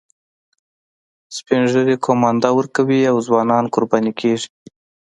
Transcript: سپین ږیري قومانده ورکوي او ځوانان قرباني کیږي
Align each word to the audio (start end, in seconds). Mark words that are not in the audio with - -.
سپین 1.37 1.61
ږیري 1.71 1.95
قومانده 2.05 2.49
ورکوي 2.57 3.01
او 3.11 3.15
ځوانان 3.27 3.63
قرباني 3.73 4.11
کیږي 4.19 4.49